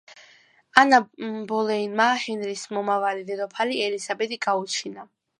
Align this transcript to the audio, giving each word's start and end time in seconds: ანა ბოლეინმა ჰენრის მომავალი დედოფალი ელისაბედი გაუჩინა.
ანა 0.83 0.99
ბოლეინმა 1.51 2.07
ჰენრის 2.23 2.63
მომავალი 2.77 3.25
დედოფალი 3.27 3.77
ელისაბედი 3.89 4.39
გაუჩინა. 4.47 5.05